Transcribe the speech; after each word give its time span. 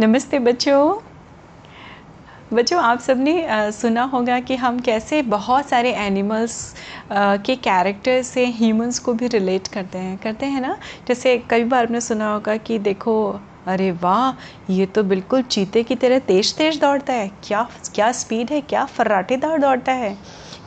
नमस्ते 0.00 0.38
बच्चों। 0.38 0.98
बच्चों, 2.52 2.80
आप 2.82 3.00
सबने 3.00 3.72
सुना 3.72 4.02
होगा 4.02 4.38
कि 4.40 4.56
हम 4.56 4.78
कैसे 4.80 5.20
बहुत 5.22 5.68
सारे 5.68 5.92
एनिमल्स 5.92 6.74
के 7.12 7.56
कैरेक्टर 7.56 8.22
से 8.22 8.46
ह्यूमंस 8.50 8.98
को 8.98 9.14
भी 9.14 9.28
रिलेट 9.28 9.68
करते 9.68 9.98
हैं। 9.98 10.16
करते 10.18 10.46
हैं 10.46 10.60
ना? 10.60 10.76
जैसे 11.08 11.36
कई 11.50 11.64
बार 11.64 11.84
आपने 11.84 12.00
सुना 12.00 12.32
होगा 12.32 12.56
कि 12.56 12.78
देखो, 12.78 13.40
अरे 13.66 13.90
वाह, 13.92 14.72
ये 14.72 14.86
तो 14.86 15.02
बिल्कुल 15.04 15.42
चीते 15.42 15.82
की 15.82 15.94
तरह 15.96 16.18
तेज़ 16.18 16.56
तेज़ 16.58 16.80
दौड़ता 16.80 17.12
है। 17.12 17.30
क्या 17.44 17.68
क्या 17.94 18.12
स्पीड 18.12 18.50
है, 18.50 18.60
क्या 18.60 18.84
फर्राटेदार 18.84 19.58
दौड़ता 19.58 19.92
है। 19.92 20.16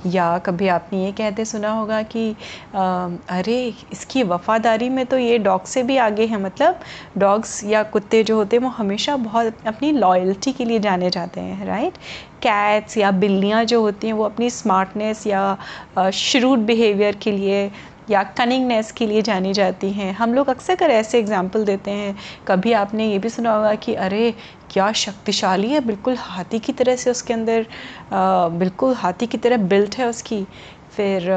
या 0.06 0.38
कभी 0.46 0.68
आपने 0.70 1.04
ये 1.04 1.12
कहते 1.12 1.46
सुना 1.46 1.72
होगा 1.72 2.02
कि 2.04 2.30
आ, 2.76 3.08
अरे 3.30 3.58
इसकी 3.92 4.24
वफ़ादारी 4.24 4.90
में 4.90 5.06
तो 5.06 5.18
ये 5.18 5.38
डॉग 5.40 5.66
से 5.68 5.84
भी 5.84 5.98
आगे 6.00 6.26
हैं। 6.26 6.38
मतलब 6.40 6.80
डॉग्स 7.18 7.64
या 7.64 7.84
कुत्ते 7.86 8.24
जो 8.24 8.36
होते 8.38 8.56
हैं 8.58 8.64
वो 8.64 8.70
हमेशा 8.72 9.16
बहुत 9.20 9.68
अपनी 9.68 9.92
लॉयल्टी 9.92 10.52
के 10.54 10.66
लिए 10.66 10.80
जाने 10.80 11.10
जाते 11.10 11.42
हैं 11.42 11.66
राइट 11.66 11.98
कैट्स 12.44 12.98
या 12.98 13.12
बिल्लियाँ 13.14 13.64
जो 13.66 13.82
होती 13.82 14.08
हैं 14.08 14.14
वो 14.14 14.24
अपनी 14.24 14.50
स्मार्टनेस 14.50 15.26
या 15.28 16.10
श्रूड 16.14 16.60
बिहेवियर 16.66 17.16
के 17.16 17.32
लिए 17.32 17.70
या 18.12 18.24
कनिंगनेस 18.38 18.92
के 18.92 19.06
लिए 19.08 19.22
जानी 19.22 19.54
जाती 19.54 19.92
हैं। 19.92 20.12
हम 20.14 20.34
लोग 20.34 20.50
अक्सर 20.50 20.76
कर 20.76 20.90
ऐसे 20.92 21.20
एग्ज़ाम्पल 21.20 21.66
देते 21.66 21.92
हैं। 21.92 22.16
कभी 22.48 22.72
आपने 22.74 23.12
ये 23.12 23.20
भी 23.20 23.30
सुना 23.30 23.56
होगा 23.56 23.74
कि 23.78 23.94
अरे 23.96 24.34
क्या 24.72 24.92
शक्तिशाली 24.96 25.70
है 25.70 25.80
बिल्कुल 25.86 26.16
हाथी 26.20 26.60
की 26.60 26.74
तरह 26.74 26.96
से 26.96 27.12
उसके 27.12 27.34
अंदर 27.34 27.66
आ, 28.14 28.48
बिल्कुल 28.50 28.94
हाथी 28.96 29.28
की 29.28 29.38
तरह 29.38 29.58
बिल्ट 29.70 29.96
है 29.98 30.08
उसकी। 30.08 30.46
फिर 30.92 31.30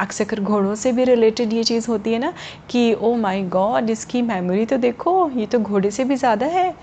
अक्सर 0.00 0.24
कर 0.24 0.40
घोड़ों 0.40 0.74
से 0.74 0.92
भी 0.92 1.04
रिलेटेड 1.04 1.52
ये 1.52 1.64
चीज़ 1.64 1.88
होती 1.88 2.12
है 2.12 2.18
ना 2.18 2.32
कि 2.70 2.92
ओ 2.94 3.14
माय 3.16 3.42
गॉड 3.50 3.90
इसकी 3.90 4.22
मेमोरी 4.22 4.64
तो 4.66 4.76
देखो 4.78 5.30
ये 5.30 5.46
तो 5.46 5.58
घोड़े 5.60 5.90
से 5.90 6.04
भी 6.04 6.16
ज़्यादा 6.16 6.46
है। 6.46 6.74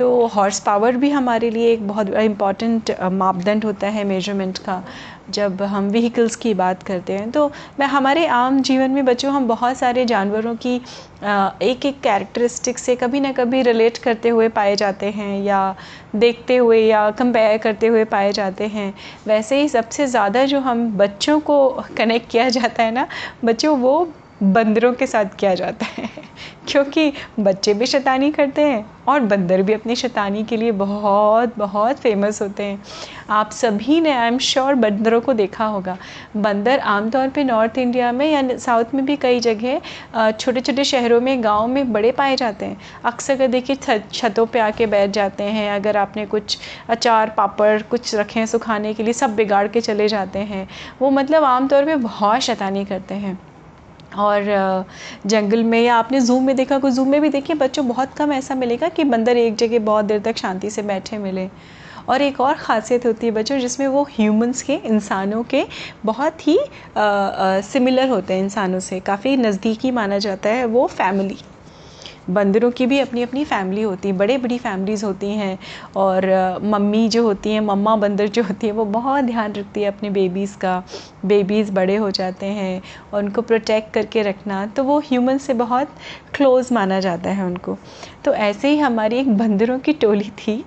तो 0.00 0.26
हॉर्स 0.26 0.58
पावर 0.60 0.96
भी 0.96 1.08
हमारे 1.10 1.48
लिए 1.50 1.72
एक 1.72 1.86
बहुत 1.88 2.08
इंपॉर्टेंट 2.10 2.90
मापदंड 3.12 3.64
होता 3.64 3.86
है 3.88 4.04
मेज़रमेंट 4.04 4.58
का, 4.58 4.82
जब 5.30 5.62
हम 5.62 5.88
व्हीकल्स 5.88 6.36
की 6.36 6.52
बात 6.54 6.82
करते 6.82 7.12
हैं। 7.12 7.30
तो 7.30 7.46
मैं, 7.80 7.86
हमारे 7.86 8.26
आम 8.28 8.60
जीवन 8.62 8.90
में 8.90 9.04
बच्चों, 9.04 9.32
हम 9.32 9.46
बहुत 9.48 9.76
सारे 9.76 10.04
जानवरों 10.04 10.54
की 10.56 10.74
एक 10.74 11.84
एक 11.86 12.00
कैरेक्टरिस्टिक 12.02 12.78
से 12.78 12.94
कभी 12.96 13.20
ना 13.20 13.32
कभी 13.32 13.62
रिलेट 13.62 13.98
करते 13.98 14.28
हुए 14.28 14.48
पाए 14.50 14.76
जाते 14.76 15.10
हैं, 15.10 15.42
या 15.42 15.74
देखते 16.16 16.56
हुए, 16.56 16.78
या 16.80 17.10
कंपेयर 17.12 17.58
करते 17.58 17.86
हुए 17.86 18.04
पाए 18.06 18.32
जाते 18.32 18.66
हैं। 18.68 18.92
वैसे 19.26 19.60
ही 19.60 19.68
सबसे 19.68 20.06
ज़्यादा 20.06 20.44
जो 20.44 20.60
हम 20.60 20.88
बच्चों 20.98 21.38
को 21.42 21.68
कनेक्ट 21.96 22.30
किया 22.30 22.48
जाता 22.50 22.82
है 22.82 22.90
ना, 22.92 23.06
बच्चों, 23.44 23.76
वो 23.78 24.08
बंदरों 24.42 24.92
के 24.92 25.06
साथ 25.06 25.36
किया 25.38 25.54
जाता 25.54 25.86
है, 25.88 26.08
क्योंकि 26.68 27.12
बच्चे 27.40 27.74
भी 27.74 27.86
शैतानी 27.86 28.30
करते 28.32 28.62
हैं 28.62 28.84
और 29.08 29.20
बंदर 29.20 29.62
भी 29.62 29.72
अपनी 29.72 29.94
शैतानी 29.96 30.44
के 30.44 30.56
लिए 30.56 30.72
बहुत 30.72 31.56
बहुत 31.58 31.98
फ़ेमस 31.98 32.40
होते 32.42 32.62
हैं। 32.62 32.82
आप 33.30 33.50
सभी 33.50 34.00
ने 34.00 34.12
आई 34.12 34.28
एम 34.28 34.38
श्योर 34.40 34.74
बंदरों 34.74 35.20
को 35.20 35.32
देखा 35.32 35.64
होगा। 35.64 35.96
बंदर 36.36 36.78
आमतौर 36.78 37.28
पे 37.28 37.44
नॉर्थ 37.44 37.78
इंडिया 37.78 38.12
में 38.12 38.26
या 38.26 38.42
साउथ 38.58 38.94
में 38.94 39.04
भी 39.06 39.16
कई 39.16 39.40
जगह 39.40 40.30
छोटे 40.30 40.60
छोटे 40.60 40.84
शहरों 40.84 41.20
में, 41.20 41.42
गाँव 41.44 41.66
में 41.66 41.92
बड़े 41.92 42.10
पाए 42.12 42.36
जाते 42.36 42.66
हैं। 42.66 42.80
अक्सर 43.04 43.34
अगर 43.34 43.48
देखिए, 43.48 44.00
छतों 44.12 44.46
पे 44.46 44.58
आके 44.60 44.86
बैठ 44.86 45.10
जाते 45.10 45.44
हैं, 45.44 45.70
अगर 45.72 45.96
आपने 45.96 46.26
कुछ 46.26 46.58
अचार, 46.88 47.34
पापड़, 47.36 47.80
कुछ 47.82 48.14
रखे 48.14 48.40
हैं 48.40 48.46
सुखाने 48.46 48.94
के 48.94 49.02
लिए, 49.02 49.12
सब 49.12 49.36
बिगाड़ 49.36 49.66
के 49.68 49.80
चले 49.80 50.08
जाते 50.08 50.38
हैं। 50.40 50.68
वो 51.00 51.10
मतलब 51.10 51.44
आमतौर 51.44 51.84
पर 51.84 51.96
बहुत 51.98 52.40
शैतानी 52.40 52.84
करते 52.84 53.14
हैं। 53.16 53.38
और 54.18 54.86
जंगल 55.26 55.62
में 55.64 55.80
या 55.82 55.96
आपने 55.96 56.20
जूम 56.20 56.46
में 56.46 56.54
देखा, 56.56 56.78
कोई 56.78 56.90
जूम 56.90 57.08
में 57.08 57.20
भी 57.20 57.28
देखिए, 57.28 57.56
बच्चों 57.56 57.86
बहुत 57.88 58.14
कम 58.14 58.32
ऐसा 58.32 58.54
मिलेगा 58.54 58.88
कि 58.88 59.04
बंदर 59.04 59.36
एक 59.36 59.56
जगह 59.56 59.78
बहुत 59.80 60.04
देर 60.04 60.20
तक 60.20 60.36
शांति 60.36 60.70
से 60.70 60.82
बैठे 60.82 61.18
मिले। 61.18 61.48
और 62.08 62.22
एक 62.22 62.40
और 62.40 62.54
ख़ासियत 62.54 63.06
होती 63.06 63.26
है 63.26 63.32
बच्चों, 63.32 63.58
जिसमें 63.58 63.86
वो 63.88 64.02
ह्यूमंस 64.10 64.62
के, 64.62 64.74
इंसानों 64.74 65.42
के 65.44 65.64
बहुत 66.04 66.46
ही 66.48 66.58
सिमिलर 67.62 68.08
होते 68.08 68.34
हैं 68.34 68.42
इंसानों 68.42 68.80
से। 68.80 69.00
काफ़ी 69.02 69.36
नज़दीकी 69.36 69.90
माना 69.90 70.18
जाता 70.18 70.50
है 70.50 70.64
वो 70.66 70.86
फैमिली 70.88 71.38
बंदरों 72.30 72.70
की 72.70 72.86
भी 72.86 72.98
अपनी 73.00 73.22
अपनी 73.22 73.44
फैमिली 73.44 73.82
होती 73.82 74.08
है 74.08 74.16
बड़े 74.16 74.36
बड़ी 74.38 74.58
फैमिलीज़ 74.58 75.04
होती 75.04 75.28
हैं 75.30 75.58
और 75.96 76.26
मम्मी 76.64 77.08
जो 77.08 77.22
होती 77.22 77.52
हैं, 77.52 77.60
मम्मा 77.60 77.94
बंदर 77.96 78.28
जो 78.28 78.42
होती 78.42 78.66
है, 78.66 78.72
वो 78.72 78.84
बहुत 78.86 79.24
ध्यान 79.24 79.52
रखती 79.52 79.82
है 79.82 79.88
अपने 79.88 80.10
बेबीज़ 80.10 80.56
का। 80.58 80.82
बेबीज़ 81.26 81.72
बड़े 81.72 81.96
हो 81.96 82.10
जाते 82.10 82.46
हैं 82.48 82.80
और 83.12 83.22
उनको 83.22 83.42
प्रोटेक्ट 83.42 83.92
करके 83.94 84.22
रखना 84.22 84.64
तो 84.76 84.84
वो 84.84 84.98
ह्यूमन 85.00 85.38
से 85.38 85.54
बहुत 85.54 85.94
क्लोज़ 86.34 86.72
माना 86.74 87.00
जाता 87.00 87.30
है 87.30 87.44
उनको। 87.44 87.76
तो 88.24 88.34
ऐसे 88.34 88.68
ही 88.68 88.78
हमारी 88.78 89.16
एक 89.18 89.36
बंदरों 89.38 89.78
की 89.78 89.92
टोली 89.94 90.30
थी 90.38 90.58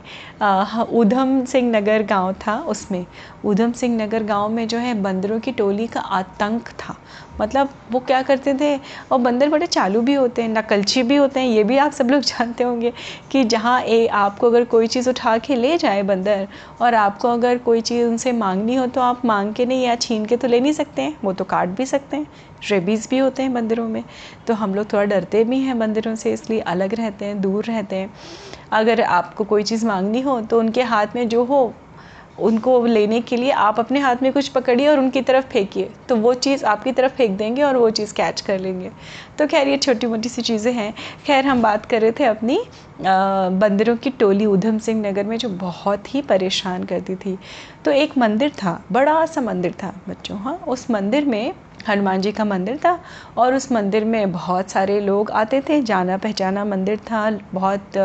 ऊधम 0.91 1.44
सिंह 1.45 1.69
नगर 1.72 2.03
गाँव 2.06 2.34
था 2.47 2.57
उसमें। 2.68 3.06
ऊधम 3.45 3.72
सिंह 3.72 3.95
नगर 3.97 4.24
गाँव 4.24 4.50
में 4.50 4.68
जो 4.68 4.78
है, 4.78 4.94
बंदरों 5.01 5.40
की 5.40 5.51
टोली 5.51 5.88
का 5.88 6.00
आतंक 6.00 6.69
था। 6.80 6.95
मतलब 7.41 7.69
वो 7.91 7.99
क्या 7.99 8.21
करते 8.21 8.53
थे? 8.53 8.75
और 9.11 9.19
बंदर 9.19 9.49
बड़े 9.49 9.66
चालू 9.67 10.01
भी 10.01 10.13
होते 10.13 10.41
हैं, 10.41 10.49
नकलची 10.49 11.03
भी 11.03 11.16
होते 11.16 11.39
हैं। 11.39 11.47
ये 11.47 11.63
भी 11.63 11.77
आप 11.77 11.91
सब 11.91 12.09
लोग 12.09 12.21
जानते 12.23 12.63
होंगे 12.63 12.94
कि 13.31 13.44
जहाँ 13.45 13.79
ए, 13.81 14.05
आपको 14.07 14.47
अगर 14.47 14.66
कोई 14.66 14.88
चीज़ 14.88 15.09
उठा 15.09 15.38
के 15.38 15.55
ले 15.55 15.77
जाए 15.77 16.03
बंदर 16.03 16.47
और 16.81 16.95
आपको 16.95 17.29
अगर 17.29 17.57
कोई 17.57 17.81
चीज़ 17.81 18.05
उनसे 18.07 18.31
मांगनी 18.31 18.75
हो 18.75 18.88
तो 18.88 19.01
आप 19.01 19.25
मांग 19.25 19.53
के 19.53 19.66
नहीं 19.66 19.83
या 19.83 19.95
छीन 19.95 20.25
के 20.25 20.38
तो 20.38 20.47
ले 20.47 20.59
नहीं 20.59 20.73
सकते 20.73 21.01
हैं। 21.01 21.16
वो 21.23 21.33
तो 21.33 21.44
काट 21.45 21.69
भी 21.69 21.85
सकते 21.85 22.17
हैं। 22.17 22.27
रेबीज़ 22.69 23.07
भी 23.09 23.17
होते 23.17 23.44
हैं 23.44 23.53
बंदरों 23.53 23.88
में। 23.89 24.03
तो 24.47 24.53
हम 24.53 24.75
लोग 24.75 24.91
थोड़ा 24.94 25.03
डरते 25.05 25.44
भी 25.44 25.59
हैं 25.59 25.77
बंदरों 25.79 26.15
से, 26.15 26.33
इसलिए 26.33 26.59
अलग 26.61 26.94
रहते 26.95 27.25
हैं, 27.25 27.41
दूर 27.41 27.65
रहते 27.65 27.95
हैं। 27.95 28.11
अगर 28.71 29.01
आपको 29.01 29.44
कोई 29.44 29.63
चीज़ 29.63 29.85
मांगनी 29.85 30.21
हो 30.21 30.39
तो 30.41 30.59
उनके 30.59 30.81
हाथ 30.83 31.07
में 31.15 31.27
जो 31.29 31.44
हो 31.45 31.73
उनको 32.39 32.85
लेने 32.85 33.19
के 33.21 33.38
लिए 33.38 33.51
आप 33.51 33.79
अपने 33.79 33.99
हाथ 33.99 34.21
में 34.23 34.31
कुछ 34.33 34.47
पकड़िए 34.49 34.88
और 34.88 34.99
उनकी 34.99 35.21
तरफ़ 35.21 35.45
फेंकिए 35.45 35.89
तो 36.09 36.16
वो 36.16 36.33
चीज़ 36.33 36.66
आपकी 36.66 36.91
तरफ़ 36.91 37.11
फेंक 37.11 37.38
देंगे 37.38 37.63
और 37.63 37.77
वो 37.77 37.89
चीज़ 37.89 38.13
कैच 38.13 38.41
कर 38.41 38.59
लेंगे। 38.59 38.91
तो 39.39 39.47
खैर, 39.47 39.67
ये 39.67 39.77
छोटी 39.77 40.07
मोटी 40.07 40.29
सी 40.29 40.41
चीज़ें 40.41 40.71
हैं। 40.73 40.94
खैर, 41.25 41.45
हम 41.45 41.61
बात 41.61 41.85
कर 41.85 42.01
रहे 42.01 42.11
थे 42.11 42.25
अपनी 42.25 42.59
बंदरों 43.01 43.95
की 43.97 44.09
टोली 44.11 44.45
ऊधम 44.45 44.77
सिंह 44.79 45.01
नगर 45.01 45.23
में, 45.23 45.38
जो 45.38 45.49
बहुत 45.49 46.13
ही 46.16 46.21
परेशान 46.23 46.83
करती 46.83 47.16
थी। 47.16 47.38
तो 47.85 47.91
एक 47.91 48.17
मंदिर 48.17 48.49
था, 48.53 48.81
बड़ा 48.91 49.25
सा 49.25 49.41
मंदिर 49.41 49.73
था, 49.83 49.94
बच्चों 50.09 50.38
हाँ 50.39 50.59
उस 50.67 50.89
मंदिर 50.91 51.25
में, 51.25 51.53
हनुमान 51.88 52.21
जी 52.21 52.31
का 52.31 52.44
मंदिर 52.45 52.77
था 52.77 52.91
और 53.38 53.53
उस 53.53 53.71
मंदिर 53.71 54.03
में 54.05 54.31
बहुत 54.31 54.69
सारे 54.71 54.99
लोग 54.99 55.31
आते 55.31 55.59
थे, 55.61 55.81
जाना 55.81 56.17
पहचाना 56.17 56.63
मंदिर 56.65 56.97
था, 57.01 57.29
बहुत 57.53 57.97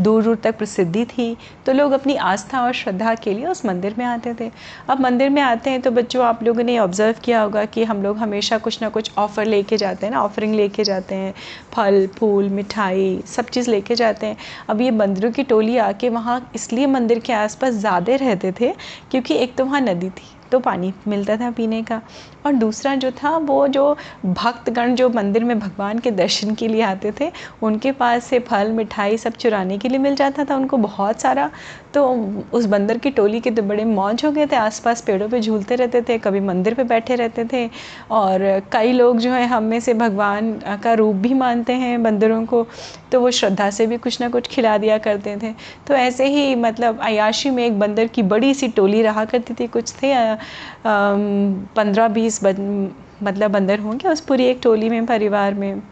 दूर 0.00 0.22
दूर 0.22 0.36
तक 0.36 0.56
प्रसिद्धि 0.58 1.04
थी 1.06 1.36
तो 1.66 1.72
लोग 1.72 1.92
अपनी 1.92 2.14
आस्था 2.16 2.62
और 2.62 2.72
श्रद्धा 2.74 3.14
के 3.14 3.34
लिए 3.34 3.46
उस 3.46 3.64
मंदिर 3.66 3.94
में 3.98 4.04
आते 4.04 4.34
थे। 4.40 4.50
अब 4.90 5.00
मंदिर 5.00 5.30
में 5.30 5.40
आते 5.42 5.70
हैं 5.70 5.80
तो 5.82 5.90
बच्चों, 5.90 6.24
आप 6.24 6.42
लोगों 6.42 6.62
ने 6.62 6.78
ऑब्ज़र्व 6.78 7.20
किया 7.24 7.40
होगा 7.42 7.64
कि 7.66 7.84
हम 7.84 8.02
लोग 8.02 8.16
हमेशा 8.18 8.58
कुछ 8.58 8.80
ना 8.82 8.88
कुछ 8.88 9.12
ऑफ़र 9.18 9.44
लेके 9.46 9.76
जाते 9.76 10.06
हैं 10.06 10.12
ना 10.12 10.22
ऑफरिंग 10.22 10.54
लेके 10.62 10.84
जाते 10.84 11.14
हैं, 11.14 11.34
फल, 11.74 12.06
फूल, 12.18 12.48
मिठाई, 12.50 13.22
सब 13.28 13.48
चीज़ 13.48 13.70
लेके 13.70 13.94
जाते 13.94 14.26
हैं। 14.26 14.36
अब 14.68 14.80
ये 14.80 14.90
बंदरों 14.92 15.30
की 15.32 15.42
टोली 15.44 15.76
आके 15.80 16.08
वहाँ 16.10 16.40
इसलिए 16.54 16.86
मंदिर 16.88 17.18
के 17.20 17.32
आसपास 17.34 17.74
ज़्यादा 17.76 18.14
रहते 18.18 18.52
थे 18.60 18.72
क्योंकि 19.10 19.34
एक 19.36 19.56
तो 19.58 19.64
वहाँ 19.64 19.80
नदी 19.82 20.10
थी 20.10 20.36
तो 20.52 20.58
पानी 20.60 20.92
मिलता 21.08 21.36
था 21.36 21.50
पीने 21.50 21.82
का। 21.82 22.00
और 22.46 22.52
दूसरा 22.54 22.94
जो 22.94 23.10
था, 23.12 23.36
वो 23.38 23.66
जो 23.68 23.96
भक्तगण 24.24 24.94
जो 24.94 25.08
मंदिर 25.10 25.44
में 25.44 25.58
भगवान 25.58 25.98
के 25.98 26.10
दर्शन 26.12 26.54
के 26.54 26.68
लिए 26.68 26.82
आते 26.82 27.12
थे, 27.20 27.30
उनके 27.62 27.92
पास 27.92 28.24
से 28.24 28.38
फल, 28.40 28.70
मिठाई 28.72 29.16
सब 29.18 29.32
चुराने 29.34 29.78
के 29.78 29.88
लिए 29.88 29.98
मिल 29.98 30.16
जाता 30.16 30.44
था 30.44 30.56
उनको 30.56 30.76
बहुत 30.78 31.20
सारा। 31.20 31.50
तो 31.94 32.04
उस 32.52 32.66
बंदर 32.66 32.98
की 32.98 33.10
टोली 33.10 33.40
के 33.40 33.50
तो 33.50 33.62
बड़े 33.62 33.84
मौज 33.84 34.24
हो 34.24 34.30
गए 34.32 34.46
थे, 34.46 34.56
आसपास 34.56 35.00
पेड़ों 35.02 35.28
पे 35.28 35.40
झूलते 35.40 35.74
रहते 35.76 36.00
थे, 36.02 36.18
कभी 36.18 36.40
मंदिर 36.40 36.74
पे 36.74 36.84
बैठे 36.84 37.14
रहते 37.14 37.44
थे। 37.52 37.68
और 38.10 38.62
कई 38.72 38.92
लोग 38.92 39.18
जो 39.18 39.30
है, 39.32 39.46
हम 39.46 39.64
में 39.64 39.78
से 39.80 39.94
भगवान 39.94 40.52
का 40.84 40.92
रूप 40.94 41.16
भी 41.16 41.34
मानते 41.34 41.72
हैं 41.74 42.02
बंदरों 42.02 42.44
को 42.46 42.66
तो 43.12 43.20
वो 43.20 43.30
श्रद्धा 43.30 43.68
से 43.70 43.86
भी 43.86 43.96
कुछ 43.98 44.20
ना 44.20 44.28
कुछ 44.28 44.46
खिला 44.48 44.76
दिया 44.78 44.96
करते 44.98 45.36
थे। 45.36 45.52
तो 45.86 45.94
ऐसे 45.94 46.26
ही 46.26 46.54
मतलब 46.56 47.00
अयाशी 47.02 47.50
में 47.50 47.64
एक 47.64 47.78
बंदर 47.78 48.06
की 48.06 48.22
बड़ी 48.24 48.52
सी 48.54 48.68
टोली 48.68 49.02
रहा 49.02 49.24
करती 49.24 49.54
थी, 49.54 49.66
कुछ 49.66 49.92
थे 49.94 50.14
पंद्रह 50.86 52.08
बीस 52.08 52.31
मतलब 52.40 53.50
बंदर 53.50 53.78
होंगे 53.78 54.08
उस 54.08 54.20
पूरी 54.20 54.44
एक 54.44 54.60
टोली 54.62 54.88
में, 54.88 55.06
परिवार 55.06 55.54
में। 55.54 55.82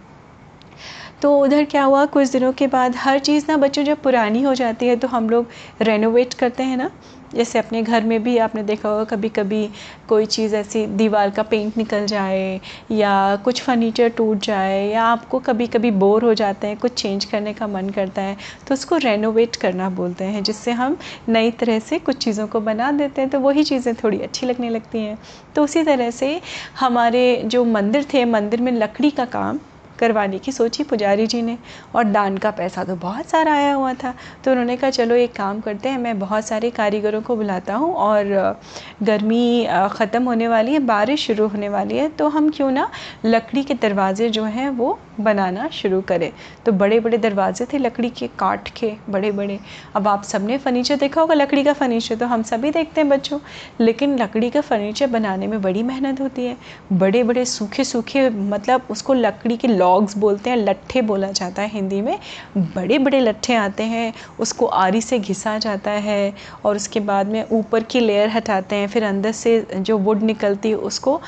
तो 1.23 1.37
उधर 1.39 1.65
क्या 1.65 1.83
हुआ? 1.85 2.05
कुछ 2.07 2.29
दिनों 2.29 2.53
के 2.53 2.67
बाद 2.67 2.97
हर 2.97 3.19
चीज़ 3.19 3.45
ना, 3.49 3.57
बच्चों 3.57 3.85
जब 3.85 4.03
पुरानी 4.03 4.43
हो 4.43 4.55
जाती 4.55 4.87
है 4.87 4.97
तो 4.97 5.09
हम 5.09 5.31
लोग 5.31 5.49
रेनोवेट 5.81 6.35
करते 6.35 6.63
हैं 6.63 6.77
ना। 6.77 6.91
जैसे 7.35 7.59
अपने 7.59 7.83
घर 7.83 8.05
में 8.05 8.23
भी 8.23 8.37
आपने 8.39 8.63
देखा 8.63 8.89
होगा 8.89 9.05
कभी 9.07 9.29
कभी 9.29 9.69
कोई 10.09 10.27
चीज़ 10.27 10.55
ऐसी 10.57 10.87
दीवार 10.97 11.31
का 11.31 11.43
पेंट 11.43 11.77
निकल 11.77 12.07
जाए 12.07 12.61
या 12.93 13.37
कुछ 13.45 13.63
फर्नीचर 13.63 14.09
टूट 14.17 14.39
जाए 14.45 14.87
या 14.89 15.05
आपको 15.05 15.39
कभी 15.41 15.67
कभी 15.67 15.91
बोर 15.93 16.25
हो 16.25 16.35
जाते 16.35 16.67
हैं, 16.67 16.77
कुछ 16.77 16.93
चेंज 16.93 17.25
करने 17.25 17.53
का 17.55 17.67
मन 17.67 17.89
करता 17.91 18.23
है 18.23 18.37
तो 18.69 18.75
उसको 18.75 18.97
रेनोवेट 18.99 19.57
करना 19.57 19.89
बोलते 19.91 20.25
हैं, 20.25 20.43
जिससे 20.43 20.73
हम 20.73 20.97
नई 21.29 21.51
तरह 21.53 21.79
से 21.81 21.99
कुछ 22.01 22.17
चीज़ों 22.25 22.47
को 22.47 22.61
बना 22.61 22.91
देते 22.93 23.21
हैं 23.21 23.31
तो 23.31 23.41
वही 23.41 23.65
चीज़ें 23.65 23.95
थोड़ी 23.95 24.21
अच्छी 24.21 24.47
लगने 24.47 24.71
लगती 24.71 24.99
हैं। 24.99 25.19
तो 25.55 25.65
उसी 25.65 25.83
तरह 25.85 26.11
से 26.11 26.41
हमारे 26.81 27.43
जो 27.47 27.65
मंदिर 27.65 28.07
थे, 28.15 28.25
मंदिर 28.25 28.61
में 28.61 28.73
लकड़ी 28.73 29.11
का 29.11 29.25
काम 29.27 29.59
करवाने 30.01 30.39
की 30.39 30.53
सोची 30.53 30.83
पुजारी 30.85 31.27
जी 31.27 31.43
ने 31.43 31.57
और 31.95 32.05
दान 32.07 32.37
का 32.39 32.51
पैसा 32.53 32.85
तो 32.85 32.97
बहुत 32.99 33.27
सारा 33.27 33.53
आया 33.55 33.73
हुआ 33.75 33.93
था। 33.95 34.15
तो 34.45 34.51
उन्होंने 34.51 34.77
कहा, 34.77 34.91
चलो 34.91 35.15
एक 35.17 35.35
काम 35.35 35.61
करते 35.61 35.89
हैं, 35.89 35.99
मैं 35.99 36.19
बहुत 36.19 36.47
सारे 36.47 36.71
कारीगरों 36.73 37.21
को 37.23 37.37
बुलाता 37.37 37.75
हूँ 37.75 37.93
और 37.97 38.59
गर्मी 39.03 39.67
ख़त्म 39.93 40.23
होने 40.25 40.49
वाली 40.49 40.73
है, 40.73 40.79
बारिश 40.81 41.27
शुरू 41.27 41.47
होने 41.49 41.69
वाली 41.69 41.97
है 41.97 42.09
तो 42.11 42.29
हम 42.29 42.51
क्यों 42.51 42.71
ना 42.71 42.91
लकड़ी 43.25 43.63
के 43.63 43.75
दरवाज़े 43.77 44.29
जो 44.31 44.45
हैं 44.47 44.69
वो 44.71 44.99
बनाना 45.21 45.69
शुरू 45.73 46.01
करें। 46.01 46.31
तो 46.67 46.73
बड़े 46.73 47.01
बड़े 47.01 47.19
दरवाजे 47.19 47.67
थे 47.73 47.79
लकड़ी 47.79 48.11
के 48.11 48.27
काट 48.39 48.69
के 48.79 48.93
बड़े 49.11 49.31
बड़े 49.33 49.59
अब 49.97 50.09
आप 50.09 50.23
सबने 50.23 50.59
फर्नीचर 50.59 50.97
देखा 50.97 51.21
होगा 51.21 51.35
लकड़ी 51.35 51.65
का 51.65 51.73
फर्नीचर 51.73 52.17
तो 52.17 52.27
हम 52.27 52.43
सभी 52.43 52.71
देखते 52.71 53.01
हैं 53.01 53.09
बच्चों। 53.09 53.39
लेकिन 53.81 54.19
लकड़ी 54.19 54.51
का 54.51 54.61
फर्नीचर 54.61 55.07
बनाने 55.07 55.47
में 55.47 55.61
बड़ी 55.63 55.83
मेहनत 55.83 56.21
होती 56.21 56.45
है। 56.45 56.57
बड़े 56.93 57.23
बड़े 57.23 57.45
सूखे 57.45 57.85
सूखे 57.85 58.29
मतलब 58.31 58.87
उसको 58.91 59.15
लकड़ी 59.15 59.57
के 59.57 59.69
लॉग्स 59.69 60.17
बोलते 60.19 60.51
हैं, 60.51 60.57
लट्ठे 60.57 61.03
बोला 61.03 61.31
जाता 61.33 61.63
है 61.63 61.69
हिंदी 61.69 62.01
में। 62.01 62.19
बड़े 62.59 62.99
बड़े 62.99 63.21
लट्ठे 63.21 63.55
आते 63.55 63.83
हैं, 63.85 64.13
उसको 64.41 64.67
आरी 64.67 65.01
से 65.01 65.19
घिसा 65.19 65.57
जाता 65.59 65.91
है 65.91 66.33
और 66.65 66.77
उसके 66.77 67.01
बाद 67.03 67.27
में 67.27 67.45
ऊपर 67.51 67.83
की 67.83 68.01
लेयर 68.01 68.29
हटाते 68.29 68.77
हैं, 68.77 68.89
फिर 68.89 69.05
अंदर 69.05 69.33
से 69.33 69.67
जो 69.73 69.99
वुड 69.99 70.23
निकलती 70.23 70.69
है, 70.69 70.75
उसको 70.75 71.21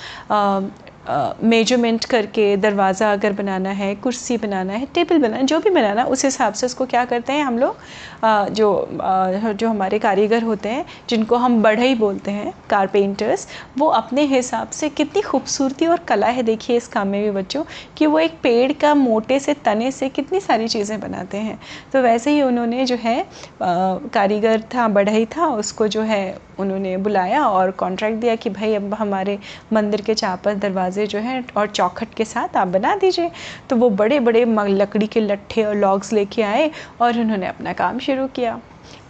मेज़रमेंट 1.07 2.05
करके 2.05 2.57
दरवाज़ा 2.57 3.13
अगर 3.13 3.33
बनाना 3.33 3.71
है, 3.71 3.95
कुर्सी 3.95 4.37
बनाना 4.37 4.73
है 4.73 4.87
टेबल 4.95 5.19
बनाना, 5.19 5.43
जो 5.43 5.59
भी 5.61 5.71
बनाना, 5.71 6.05
उस 6.05 6.25
हिसाब 6.25 6.53
से 6.53 6.67
उसको 6.67 6.87
क्या 6.87 7.05
करते 7.05 7.33
हैं 7.33 7.45
हम 7.45 7.59
लोग? 7.59 7.77
जो 8.25 8.89
जो 9.55 9.69
हमारे 9.69 9.99
कारीगर 9.99 10.43
होते 10.43 10.69
हैं, 10.69 10.85
जिनको 11.09 11.37
हम 11.37 11.61
बढ़ई 11.63 11.95
बोलते 11.95 12.31
हैं 12.31 12.53
कारपेंटर्स 12.71 13.47
वो 13.79 13.87
अपने 13.89 14.23
हिसाब 14.27 14.71
से 14.71 14.89
कितनी 14.91 15.23
खूबसूरती 15.23 15.87
और 15.87 15.99
कला 16.09 16.27
है 16.29 16.43
देखिए 16.43 16.77
इस 16.77 16.87
काम 16.89 17.09
में 17.09 17.23
भी 17.23 17.31
बच्चों, 17.33 17.65
कि 17.99 18.07
वो 18.07 18.19
एक 18.19 18.39
पेड़ 18.43 18.73
का 18.73 18.95
मोटे 18.95 19.39
से, 19.41 19.55
तने 19.55 19.91
से 19.93 20.09
कितनी 20.11 20.41
सारी 20.41 20.69
चीज़ें 20.69 20.99
बनाते 21.01 21.39
हैं। 21.39 21.59
तो 21.93 22.03
वैसे 22.03 22.31
ही 22.31 22.43
उन्होंने 22.43 22.85
जो 22.85 22.97
है 22.97 23.25
कारीगर 23.63 24.61
था 24.75 24.89
बढ़ई 24.91 25.27
था, 25.27 25.47
उसको 25.47 25.89
जो 25.89 26.03
है 26.03 26.39
उन्होंने 26.59 26.97
बुलाया 26.99 27.45
और 27.45 27.71
कॉन्ट्रैक्ट 27.73 28.19
दिया 28.21 28.35
कि 28.37 28.51
भाई 28.51 28.75
अब 28.75 28.95
हमारे 28.95 29.39
मंदिर 29.73 30.01
के 30.01 30.15
चापस 30.15 30.41
चापर 30.45 30.55
दरवाजे 30.93 31.07
जो 31.07 31.19
हैं 31.21 31.45
और 31.57 31.67
चौखट 31.69 32.15
के 32.15 32.25
साथ 32.25 32.57
आप 32.57 32.69
बना 32.69 32.95
दीजिए। 32.97 33.31
तो 33.71 33.77
वो 33.77 33.91
बड़े 33.93 34.21
बड़े 34.21 34.45
लकड़ी 34.71 35.07
के 35.07 35.21
लट्ठे 35.21 35.65
और 35.65 35.75
लॉग्स 35.77 36.13
लेके 36.13 36.43
आए 36.43 36.71
और 37.01 37.21
उन्होंने 37.21 37.47
अपना 37.47 37.73
काम 37.73 37.99
शुरू 37.99 38.27
किया। 38.37 38.61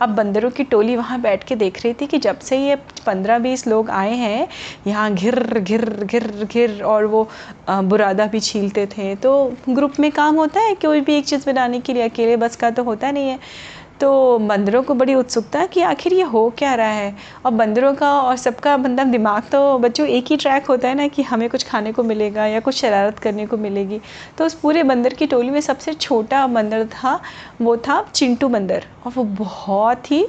अब 0.00 0.08
बंदरों 0.08 0.50
की 0.50 0.64
टोली 0.64 0.96
वहाँ 0.96 1.20
बैठ 1.20 1.44
के 1.44 1.56
देख 1.56 1.82
रही 1.82 1.94
थी 2.00 2.06
कि 2.06 2.19
जब 2.19 2.38
से 2.40 2.56
ये 2.58 2.76
पंद्रह 3.06 3.38
बीस 3.38 3.67
लोग 3.67 3.90
आए 3.90 4.14
हैं, 4.14 4.49
यहाँ 4.87 5.12
घिर 5.14 5.61
घिर 5.61 5.84
घिर 6.05 6.26
घिर 6.44 6.82
और 6.84 7.05
वो 7.06 7.29
बुरादा 7.69 8.26
भी 8.26 8.40
छीलते 8.40 8.87
थे। 8.88 9.14
तो 9.17 9.32
ग्रुप 9.69 10.00
में 10.00 10.11
काम 10.12 10.37
होता 10.37 10.61
है 10.61 10.75
कोई 10.76 11.00
भी 11.00 11.14
एक 11.14 11.26
चीज़ 11.26 11.46
बनाने 11.46 11.81
के 11.81 11.93
लिए? 11.93 12.02
अकेले 12.02 12.37
बस 12.37 12.56
का 12.56 12.70
तो 12.70 12.82
होता 12.84 13.11
नहीं 13.11 13.29
है। 13.29 13.38
तो 14.02 14.38
बंदरों 14.38 14.82
को 14.82 14.94
बड़ी 14.94 15.14
उत्सुकता 15.14 15.66
कि 15.66 15.82
आखिर 15.82 16.12
ये 16.12 16.22
हो 16.22 16.50
क्या 16.50 16.75
रहा 16.75 16.87
है? 16.87 17.14
और 17.46 17.52
बंदरों 17.52 17.94
का 17.94 18.20
और 18.20 18.37
सबका 18.37 18.76
मतलब 18.76 19.06
दिमाग 19.06 19.43
तो 19.43 19.78
बच्चों 19.78 20.06
एक 20.06 20.25
ही 20.26 20.37
ट्रैक 20.37 20.66
होता 20.66 20.88
है 20.88 20.94
ना 20.94 21.06
कि 21.08 21.22
हमें 21.22 21.49
कुछ 21.50 21.69
खाने 21.69 21.93
को 21.93 22.02
मिलेगा 22.02 22.46
या 22.46 22.60
कुछ 22.60 22.75
शरारत 22.75 23.19
करने 23.19 23.46
को 23.46 23.56
मिलेगी। 23.56 24.00
तो 24.38 24.46
उस 24.46 24.54
पूरे 24.54 24.82
बंदर 24.82 25.14
की 25.14 25.26
टोली 25.26 25.50
में 25.50 25.60
सबसे 25.60 25.94
छोटा 25.94 26.46
बंदर 26.46 26.84
था, 26.87 27.20
वो 27.62 27.76
था 27.76 28.06
चिंटू 28.14 28.49
बंदर। 28.49 28.84
और 29.06 29.12
वो 29.12 29.25
बहुत 29.25 30.10
ही 30.10 30.26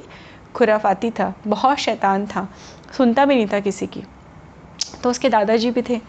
खुराफाती 0.54 1.10
था, 1.10 1.34
बहुत 1.46 1.78
शैतान 1.78 2.26
था, 2.26 2.48
सुनता 2.96 3.24
भी 3.24 3.34
नहीं 3.34 3.46
था 3.46 3.60
किसी 3.60 3.86
की। 3.86 4.02
तो 5.02 5.10
उसके 5.10 5.28
दादाजी 5.28 5.70
भी 5.70 5.82
थे। 5.88 6.00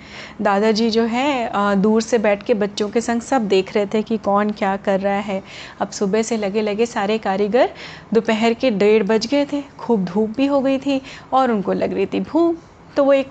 दादाजी 0.41 0.89
जो 0.89 1.03
है 1.05 1.75
दूर 1.77 2.01
से 2.01 2.17
बैठ 2.17 2.43
के 2.43 2.53
बच्चों 2.55 2.89
के 2.89 3.01
संग 3.01 3.21
सब 3.21 3.47
देख 3.47 3.73
रहे 3.75 3.85
थे 3.93 4.01
कि 4.03 4.17
कौन 4.19 4.49
क्या 4.59 4.75
कर 4.79 4.99
रहा 4.99 5.19
है। 5.21 5.41
अब 5.81 5.89
सुबह 5.91 6.21
से 6.23 6.37
लगे 6.37 6.61
लगे 6.61 6.85
सारे 6.87 7.17
कारीगर 7.19 7.73
दोपहर 8.13 8.53
के 8.55 8.71
डेढ़ 8.73 9.03
बज 9.05 9.27
गए 9.27 9.45
थे। 9.53 9.61
खूब 9.79 10.05
धूप 10.05 10.35
भी 10.37 10.45
हो 10.47 10.61
गई 10.61 10.77
थी 10.79 11.01
और 11.33 11.51
उनको 11.51 11.73
लग 11.73 11.93
रही 11.93 12.05
थी 12.05 12.19
भूख। 12.21 12.64
तो 12.97 13.03
वो 13.03 13.13
एक 13.13 13.29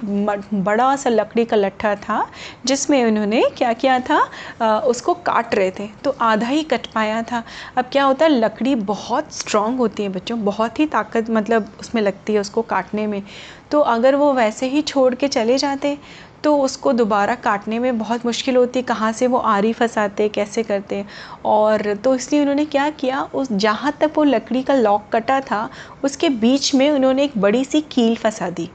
बड़ा 0.55 0.95
सा 0.97 1.11
लकड़ी 1.11 1.45
का 1.45 1.57
लट्ठा 1.57 1.95
था 1.99 2.27
जिसमें 2.67 3.05
उन्होंने 3.05 3.43
क्या 3.57 3.73
किया 3.75 3.99
था 4.01 4.19
आ, 4.63 4.79
उसको 4.81 5.15
काट 5.27 5.55
रहे 5.55 5.71
थे 5.71 5.89
तो 6.05 6.15
आधा 6.23 6.49
ही 6.49 6.63
कट 6.65 6.87
पाया 6.95 7.23
था। 7.23 7.43
अब 7.77 7.85
क्या 7.93 8.05
होता 8.05 8.25
है 8.25 8.31
लकड़ी 8.31 8.75
बहुत 8.85 9.33
स्ट्रॉन्ग 9.35 9.79
होती 9.79 10.03
है 10.03 10.09
बच्चों 10.11 10.45
बहुत 10.45 10.81
ही 10.81 10.87
ताकत 10.89 11.31
मतलब 11.31 11.73
उसमें 11.81 12.03
लगती 12.03 12.35
है 12.35 12.41
उसको 12.41 12.63
काटने 12.65 13.07
में। 13.07 13.23
तो 13.71 13.81
अगर 13.81 14.15
वो 14.15 14.33
वैसे 14.35 14.67
ही 14.69 14.83
छोड़ 14.83 15.15
के 15.15 15.29
चले 15.29 15.59
जाते 15.59 15.97
तो 16.43 16.57
उसको 16.59 16.93
दोबारा 16.93 17.35
काटने 17.35 17.79
में 17.79 17.99
बहुत 17.99 18.25
मुश्किल 18.27 18.57
होती 18.57 18.79
है 18.79 18.83
कहाँ 18.85 19.11
से 19.13 19.27
वो 19.27 19.39
आरी 19.39 19.73
फंसाते 19.73 20.29
कैसे 20.29 20.63
करते। 20.63 21.05
और 21.45 21.95
तो 21.95 22.15
इसलिए 22.15 22.41
उन्होंने 22.41 22.65
क्या 22.67 22.89
किया 22.93 23.23
उस 23.35 23.53
जहाँ 23.53 23.93
तक 24.01 24.13
वो 24.17 24.25
लकड़ी 24.25 24.63
का 24.63 24.75
लॉक 24.75 25.09
कटा 25.13 25.41
था 25.43 25.69
उसके 26.05 26.29
बीच 26.29 26.75
में 26.75 26.91
उन्होंने 26.91 27.25
एक 27.25 27.39
बड़ी 27.39 27.65
सी 27.65 27.81
कील 27.93 28.17
फंसा 28.17 28.51
दी। 28.51 28.71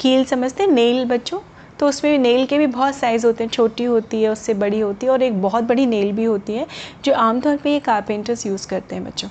कील 0.00 0.24
समझते 0.24 0.62
हैं 0.62 0.70
नेल 0.70 1.04
बच्चों। 1.06 1.38
तो 1.78 1.88
उसमें 1.88 2.18
नेल 2.18 2.44
के 2.46 2.58
भी 2.58 2.66
बहुत 2.66 2.94
साइज़ 2.94 3.26
होते 3.26 3.44
हैं, 3.44 3.50
छोटी 3.50 3.84
होती 3.84 4.22
है, 4.22 4.28
उससे 4.28 4.54
बड़ी 4.54 4.80
होती 4.80 5.06
है 5.06 5.12
और 5.12 5.22
एक 5.22 5.40
बहुत 5.42 5.64
बड़ी 5.64 5.86
नेल 5.86 6.10
भी 6.12 6.24
होती 6.24 6.52
है, 6.52 6.66
जो 7.04 7.12
आमतौर 7.14 7.56
पे 7.56 7.72
ये 7.72 7.80
कारपेंटर्स 7.80 8.44
यूज़ 8.46 8.66
करते 8.68 8.94
हैं 8.94 9.04
बच्चों। 9.04 9.28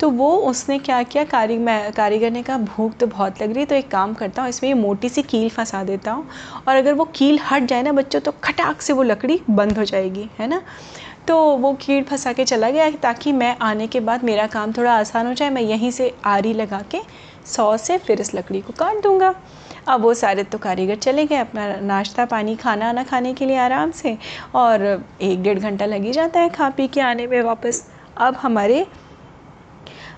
तो 0.00 0.08
वो 0.10 0.30
उसने 0.36 0.78
क्या 0.78 1.02
किया, 1.02 1.24
कारी, 1.24 1.58
मैं, 1.58 1.92
कारीगर 1.92 2.30
ने 2.30 2.42
कहा, 2.42 2.56
भूख 2.58 2.96
तो 2.96 3.06
बहुत 3.06 3.42
लग 3.42 3.50
रही 3.50 3.60
है 3.60 3.66
तो 3.66 3.74
एक 3.74 3.90
काम 3.90 4.14
करता 4.14 4.42
हूँ, 4.42 4.50
इसमें 4.50 4.68
ये 4.68 4.74
मोटी 4.74 5.08
सी 5.08 5.22
कील 5.22 5.48
फंसा 5.48 5.82
देता 5.84 6.12
हूँ 6.12 6.26
और 6.68 6.76
अगर 6.76 6.94
वो 6.94 7.04
कील 7.14 7.38
हट 7.50 7.64
जाए 7.64 7.82
ना 7.82 7.92
बच्चों 7.92 8.20
तो 8.20 8.32
खटाक 8.44 8.82
से 8.82 8.92
वो 8.92 9.02
लकड़ी 9.02 9.40
बंद 9.50 9.78
हो 9.78 9.84
जाएगी, 9.84 10.28
है 10.38 10.48
ना? 10.48 10.62
तो 11.28 11.38
वो 11.56 11.72
कील 11.76 12.02
फंसा 12.02 12.32
के 12.32 12.44
चला 12.44 12.70
गया 12.70 12.90
ताकि 12.92 13.32
मैं 13.32 13.56
आने 13.62 13.86
के 13.86 14.00
बाद 14.00 14.24
मेरा 14.24 14.46
काम 14.48 14.72
थोड़ा 14.72 14.92
आसान 14.92 15.26
हो 15.26 15.34
जाए, 15.34 15.50
मैं 15.50 15.62
यहीं 15.62 15.90
से 15.90 16.14
आरी 16.26 16.52
लगा 16.54 16.82
के 16.90 17.00
सौ 17.46 17.76
से 17.76 17.98
फिर 17.98 18.20
इस 18.20 18.34
लकड़ी 18.34 18.60
को 18.60 18.72
काट 18.72 19.02
दूँगा। 19.02 19.34
अब 19.88 20.00
वो 20.00 20.12
सारे 20.14 20.42
तो 20.44 20.58
कारीगर 20.58 20.96
चले 20.96 21.24
गए, 21.26 21.36
अपना 21.36 21.64
नाश्ता 21.76 22.24
पानी, 22.24 22.54
खाना 22.56 22.88
आना 22.88 23.02
खाने 23.04 23.32
के 23.34 23.46
लिए 23.46 23.56
आराम 23.58 23.90
से 23.90 24.16
और 24.54 24.82
एक 25.22 25.42
डेढ़ 25.42 25.58
घंटा 25.58 25.86
लग 25.86 26.04
ही 26.04 26.12
जाता 26.12 26.40
है 26.40 26.48
खा 26.48 26.68
पी 26.70 26.86
के 26.88 27.00
आने 27.00 27.26
में 27.26 27.40
वापस। 27.42 27.86
अब 28.18 28.34
हमारे 28.36 28.86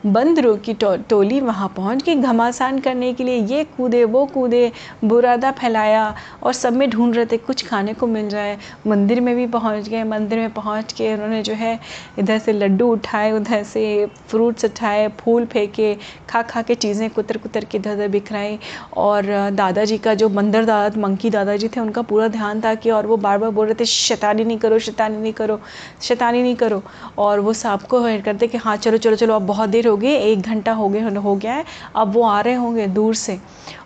बंदरों 0.05 0.57
की 0.57 0.73
टो, 0.75 0.95
टोली 1.11 1.41
वहाँ 1.41 1.69
पहुँच 1.77 2.03
गई। 2.05 2.15
घमासान 2.17 2.79
करने 2.79 3.13
के 3.15 3.25
लिए 3.25 3.37
ये 3.37 3.63
कूदे 3.67 4.05
वो 4.05 4.25
कूदे 4.27 4.71
बुरादा 5.05 5.51
फैलाया 5.53 6.15
और 6.43 6.53
सब 6.53 6.73
में 6.73 6.89
ढूंढ 6.91 7.15
रहे 7.17 7.27
थे 7.27 7.37
कुछ 7.39 7.67
खाने 7.67 7.95
को 7.95 8.07
मिल 8.07 8.29
जाए। 8.29 8.57
मंदिर 8.87 9.21
में 9.21 9.35
भी 9.37 9.47
पहुँच 9.49 9.89
गए 9.89 10.03
मंदिर 10.05 10.39
में 10.39 10.53
पहुँच 10.55 10.93
के 10.93 11.13
उन्होंने 11.15 11.43
जो 11.43 11.55
है 11.55 11.79
इधर 12.19 12.39
से 12.39 12.53
लड्डू 12.53 12.89
उठाए 12.93 13.31
उधर 13.33 13.63
से 13.65 13.85
फ्रूट्स 14.29 14.65
उठाए 14.65 15.09
फूल 15.21 15.47
फेंके 15.47 15.95
खा 16.29 16.43
खा 16.43 16.63
के 16.63 16.75
चीज़ें 16.75 17.09
कुतर 17.11 17.37
कुतर 17.39 17.65
के 17.65 17.79
इधर 17.79 17.95
उधर 17.95 18.09
बिखराई 18.09 18.59
और 18.97 19.27
दादाजी 19.55 19.99
का 19.99 20.15
जो 20.15 20.29
मंदिर 20.31 20.65
दादा 20.65 21.01
मंकी 21.01 21.31
दादाजी 21.31 21.69
थे 21.69 21.81
उनका 21.81 22.03
पूरा 22.05 22.29
ध्यान 22.29 22.61
था 22.61 22.75
कि 22.75 22.91
और 22.91 23.07
वो 23.07 23.17
बार 23.19 23.39
बार 23.39 23.51
बोल 23.51 23.67
रहे 23.67 23.75
थे 23.81 23.85
शैतानी 23.87 24.45
नहीं 24.45 24.59
करो 24.59 24.79
शैतानी 24.81 25.17
नहीं 25.17 25.33
करो 25.33 25.61
शैतानी 26.03 26.43
नहीं 26.43 26.55
करो। 26.57 26.83
और 27.19 27.41
वो 27.41 27.53
सबको 27.55 28.03
करते 28.25 28.47
कि 28.47 28.59
हाँ 28.59 28.77
चलो 28.77 28.99
चलो 28.99 29.17
चलो 29.17 29.35
अब 29.35 29.47
बहुत 29.47 29.69
देर 29.69 29.87
हो 29.87 29.94
गई 29.97 30.13
एक 30.13 30.41
घंटा 30.41 30.73
हो 30.73 30.89
गए, 30.89 31.01
हो 31.01 31.35
गया 31.37 31.55
है, 31.55 31.65
अब 31.97 32.13
वो 32.13 32.23
आ 32.23 32.41
रहे 32.41 32.55
होंगे 32.55 32.87
दूर 32.89 33.15
से। 33.15 33.39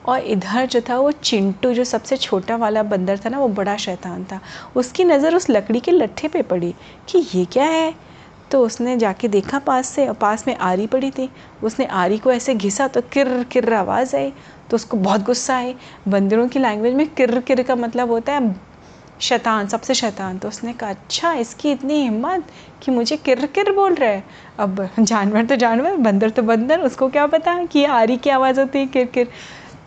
और 0.06 0.20
इधर 0.20 0.66
जो 0.66 0.80
था, 0.80 0.98
वो 0.98 1.10
चिंटू 1.12 1.72
जो 1.72 1.84
सबसे 1.84 2.16
छोटा 2.16 2.56
वाला 2.56 2.82
बंदर 2.82 3.18
था 3.18 3.28
ना, 3.28 3.38
वो 3.38 3.48
बड़ा 3.48 3.76
शैतान 3.76 4.24
था। 4.24 4.40
उसकी 4.76 5.04
नज़र 5.04 5.34
उस 5.36 5.48
लकड़ी 5.50 5.80
के 5.80 5.92
लट्ठे 5.92 6.28
पे 6.28 6.42
पड़ी 6.42 6.74
कि 7.08 7.26
ये 7.34 7.44
क्या 7.44 7.64
है? 7.64 7.94
तो 8.50 8.60
उसने 8.60 8.96
जाके 8.96 9.28
देखा 9.28 9.58
पास 9.58 9.88
से, 9.88 10.06
और 10.08 10.14
पास 10.14 10.46
में 10.48 10.56
आरी 10.56 10.86
पड़ी 10.86 11.10
थी। 11.10 11.28
उसने 11.62 11.86
आरी 11.86 12.18
को 12.18 12.32
ऐसे 12.32 12.54
घिसा 12.54 12.86
तो 12.88 13.00
किर 13.12 13.42
किर 13.44 13.72
आवाज़ 13.74 14.16
आई 14.16 14.32
तो 14.70 14.76
उसको 14.76 14.96
बहुत 14.96 15.24
गुस्सा 15.24 15.56
आई। 15.56 15.74
बंदरों 16.08 16.48
की 16.48 16.58
लैंग्वेज 16.58 16.94
में 16.94 17.06
किर 17.08 17.38
किर 17.40 17.62
का 17.62 17.76
मतलब 17.76 18.10
होता 18.10 18.32
है 18.32 18.40
शैतान, 19.20 19.66
सबसे 19.68 19.94
शैतान। 19.94 20.38
तो 20.38 20.48
उसने 20.48 20.72
कहा 20.72 20.90
अच्छा 20.90 21.32
इसकी 21.34 21.70
इतनी 21.70 21.94
हिम्मत 21.94 22.44
कि 22.82 22.90
मुझे 22.92 23.16
किर 23.16 23.46
किर 23.46 23.72
बोल 23.72 23.94
रहा 23.94 24.10
है। 24.10 24.24
अब 24.58 24.88
जानवर 25.00 25.44
तो 25.44 25.56
जानवर, 25.56 25.96
बंदर 25.96 26.30
तो 26.30 26.42
बंदर, 26.42 26.80
उसको 26.80 27.08
क्या 27.08 27.26
पता 27.26 27.64
कि 27.64 27.84
आरी 27.84 28.16
की 28.16 28.30
आवाज़ 28.30 28.60
होती 28.60 28.78
है 28.78 28.86
किर 28.86 29.06
किर 29.06 29.28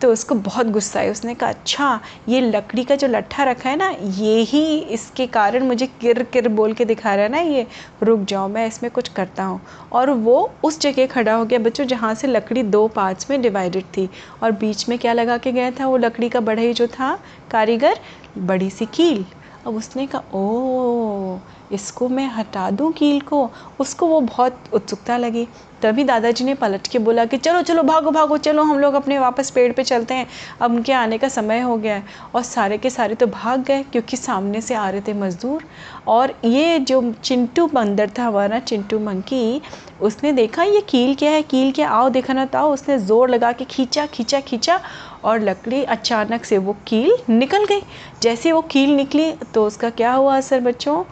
तो 0.02 0.12
उसको 0.12 0.34
बहुत 0.34 0.66
गुस्सा 0.66 1.00
है 1.00 1.10
उसने 1.10 1.34
कहा 1.34 1.50
अच्छा 1.50 2.00
ये 2.28 2.40
लकड़ी 2.40 2.84
का 2.84 2.94
जो 2.96 3.06
लट्ठा 3.06 3.44
रखा 3.44 3.68
है 3.70 3.76
ना, 3.76 3.88
ये 3.90 4.40
ही 4.40 4.78
इसके 4.78 5.26
कारण 5.26 5.64
मुझे 5.64 5.86
किर 6.00 6.22
किर 6.22 6.48
बोल 6.48 6.72
के 6.72 6.84
दिखा 6.84 7.14
रहा 7.14 7.24
है 7.24 7.30
ना 7.30 7.38
ये। 7.38 7.66
रुक 8.02 8.20
जाओ, 8.20 8.48
मैं 8.48 8.66
इसमें 8.66 8.90
कुछ 8.92 9.08
करता 9.08 9.44
हूँ। 9.44 9.60
और 9.92 10.10
वो 10.10 10.50
उस 10.64 10.80
जगह 10.80 11.06
खड़ा 11.06 11.34
हो 11.34 11.44
गया 11.44 11.58
बच्चों, 11.58 11.84
जहाँ 11.84 12.14
से 12.14 12.26
लकड़ी 12.26 12.62
दो 12.62 12.86
पार्ट्स 12.88 13.30
में 13.30 13.40
डिवाइडेड 13.42 13.84
थी। 13.96 14.08
और 14.42 14.52
बीच 14.52 14.88
में 14.88 14.98
क्या 14.98 15.12
लगा 15.12 15.36
के 15.36 15.52
गया 15.52 15.70
था 15.70 15.86
वो 15.86 15.96
लकड़ी 15.96 16.28
का 16.28 16.40
बढ़ई 16.40 16.72
जो 16.72 16.86
था, 16.86 17.18
कारीगर? 17.50 17.98
बड़ी 18.38 18.70
सी 18.70 18.86
कील। 18.86 19.24
अब 19.66 19.76
उसने 19.76 20.06
कहा 20.06 20.22
ओ 20.34 21.38
इसको 21.72 22.08
मैं 22.08 22.28
हटा 22.28 22.70
दूँ 22.70 22.92
कील 22.92 23.20
को? 23.20 23.48
उसको 23.80 24.06
वो 24.06 24.20
बहुत 24.20 24.64
उत्सुकता 24.72 25.16
लगी। 25.16 25.46
तभी 25.82 26.04
दादाजी 26.04 26.44
ने 26.44 26.54
पलट 26.54 26.86
के 26.86 26.98
बोला 26.98 27.24
कि 27.24 27.36
चलो 27.36 27.60
चलो, 27.62 27.82
भागो 27.82 28.10
भागो, 28.10 28.36
चलो, 28.38 28.62
हम 28.62 28.78
लोग 28.78 28.94
अपने 28.94 29.18
वापस 29.18 29.50
पेड़ 29.50 29.72
पे 29.72 29.82
चलते 29.84 30.14
हैं। 30.14 30.26
अब 30.60 30.74
उनके 30.74 30.92
आने 30.92 31.18
का 31.18 31.28
समय 31.28 31.60
हो 31.60 31.76
गया 31.76 31.94
है 31.94 32.04
और 32.34 32.42
सारे 32.42 32.78
के 32.78 32.90
सारे 32.90 33.14
तो 33.14 33.26
भाग 33.26 33.64
गए 33.64 33.82
क्योंकि 33.82 34.16
सामने 34.16 34.60
से 34.60 34.74
आ 34.74 34.88
रहे 34.90 35.00
थे 35.00 35.12
मज़दूर। 35.14 35.64
और 36.08 36.34
ये 36.44 36.78
जो 36.80 37.02
चिंटू 37.14 37.66
बंदर 37.66 38.10
था 38.18 38.26
हमारा 38.26 38.58
चिंटू 38.60 38.98
मंकी, 38.98 39.60
उसने 40.00 40.32
देखा 40.32 40.62
ये 40.62 40.80
कील 40.80 41.14
क्या 41.14 41.30
है? 41.30 41.42
कील 41.42 41.72
क्या? 41.72 41.88
आओ, 41.88 42.08
देखा 42.08 42.32
ना 42.32 42.44
तो 42.44 42.68
उसने 42.68 42.98
ज़ोर 42.98 43.30
लगा 43.30 43.52
के 43.52 43.64
खींचा 43.64 44.06
खींचा 44.06 44.40
खींचा 44.40 44.80
और 45.24 45.40
लकड़ी 45.40 45.82
अचानक 45.84 46.44
से 46.44 46.58
वो 46.58 46.76
कील 46.86 47.12
निकल 47.28 47.64
गई। 47.64 47.82
जैसे 48.22 48.52
वो 48.52 48.62
कील 48.62 48.94
निकली 48.96 49.30
तो 49.54 49.66
उसका 49.66 49.90
क्या 49.90 50.12
हुआ 50.12 50.36
असर 50.36 50.60
बच्चों? 50.60 51.02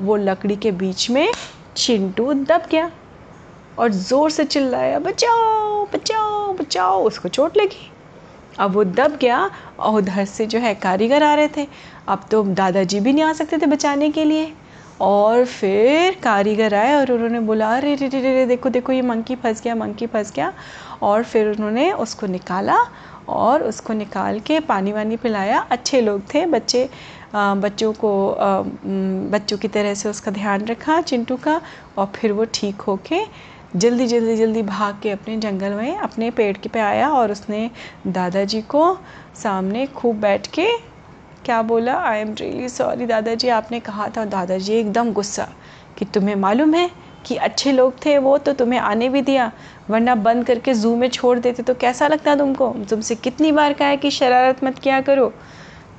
वो 0.00 0.16
लकड़ी 0.16 0.56
के 0.56 0.72
बीच 0.72 1.10
में 1.10 1.32
चिंटू 1.76 2.32
दब 2.32 2.62
गया 2.70 2.90
और 3.78 3.92
ज़ोर 3.92 4.30
से 4.30 4.44
चिल्लाया, 4.44 4.98
बचाओ 4.98 5.86
बचाओ 5.86 6.52
बचाओ। 6.52 7.02
उसको 7.02 7.28
चोट 7.28 7.56
लगी। 7.56 7.92
अब 8.58 8.72
वो 8.72 8.84
दब 8.84 9.18
गया 9.20 9.50
और 9.78 9.94
उधर 9.94 10.24
से 10.24 10.46
जो 10.46 10.58
है 10.58 10.74
कारीगर 10.74 11.22
आ 11.22 11.34
रहे 11.34 11.48
थे। 11.48 11.66
अब 12.08 12.20
तो 12.30 12.42
दादाजी 12.42 13.00
भी 13.00 13.12
नहीं 13.12 13.24
आ 13.24 13.32
सकते 13.32 13.58
थे 13.58 13.66
बचाने 13.66 14.10
के 14.10 14.24
लिए। 14.24 14.52
और 15.00 15.44
फिर 15.44 16.16
कारीगर 16.22 16.74
आए 16.74 16.94
और 16.94 17.12
उन्होंने 17.12 17.40
बोला, 17.40 17.76
अरे, 17.76 17.94
रे 17.94 18.08
रे 18.08 18.20
रे 18.20 18.46
देखो 18.46 18.68
देखो, 18.68 18.92
ये 18.92 19.02
मंकी 19.02 19.36
फंस 19.36 19.62
गया, 19.62 19.74
मंकी 19.74 20.06
फंस 20.06 20.32
गया। 20.32 20.52
और 21.02 21.22
फिर 21.22 21.48
उन्होंने 21.48 21.92
उसको 21.92 22.26
निकाला 22.26 22.76
और 23.28 23.62
उसको 23.62 23.92
निकाल 23.92 24.40
के 24.40 24.60
पानी 24.60 24.92
वानी 24.92 25.16
पिलाया। 25.16 25.66
अच्छे 25.70 26.00
लोग 26.00 26.22
थे 26.34 26.46
बच्चे 26.46 26.90
बच्चों 27.34 27.92
को 27.94 28.10
बच्चों 29.30 29.56
की 29.58 29.68
तरह 29.68 29.94
से 29.94 30.08
उसका 30.08 30.30
ध्यान 30.30 30.64
रखा, 30.66 31.00
चिंटू 31.00 31.36
का, 31.36 31.60
और 31.98 32.06
फिर 32.16 32.32
वो 32.32 32.44
ठीक 32.54 32.80
होके 32.80 33.20
जल्दी 33.76 34.06
जल्दी 34.06 34.36
जल्दी 34.36 34.62
भाग 34.62 35.00
के 35.02 35.10
अपने 35.10 35.36
जंगल 35.36 35.72
में, 35.72 35.96
अपने 35.96 36.30
पेड़ 36.30 36.56
के 36.56 36.68
पे 36.68 36.80
आया 36.80 37.08
और 37.10 37.32
उसने 37.32 37.70
दादाजी 38.06 38.60
को 38.64 38.96
सामने 39.42 39.86
खूब 39.86 40.20
बैठ 40.20 40.46
के 40.54 40.66
क्या 41.44 41.60
बोला 41.62 41.94
आई 41.98 42.20
एम 42.20 42.32
रियली 42.34 42.68
सॉरी 42.68 43.06
दादाजी, 43.06 43.48
आपने 43.48 43.80
कहा 43.80 44.08
था। 44.16 44.24
दादाजी 44.26 44.72
एकदम 44.74 45.12
गुस्सा 45.12 45.48
कि, 45.98 46.04
तुम्हें 46.04 46.34
मालूम 46.36 46.74
है 46.74 46.90
कि 47.26 47.36
अच्छे 47.36 47.72
लोग 47.72 47.94
थे 48.04 48.16
वो 48.18 48.36
तो 48.38 48.52
तुम्हें 48.52 48.80
आने 48.80 49.08
भी 49.08 49.22
दिया, 49.22 49.50
वरना 49.90 50.14
बंद 50.16 50.44
करके 50.46 50.74
जू 50.74 50.94
में 50.96 51.08
छोड़ 51.10 51.38
देते 51.38 51.62
तो 51.62 51.74
कैसा 51.74 52.08
लगता 52.08 52.34
तुमको? 52.36 52.68
तुमसे 52.90 53.14
कितनी 53.14 53.52
बार 53.52 53.72
कहा 53.72 53.88
है 53.88 53.96
कि 53.96 54.10
शरारत 54.10 54.64
मत 54.64 54.78
किया 54.78 55.00
करो। 55.00 55.32